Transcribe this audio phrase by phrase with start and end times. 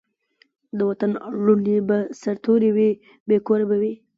[0.77, 1.11] د وطن
[1.45, 2.89] لوڼي به سرتوري وي
[3.27, 3.93] بې کوره به وي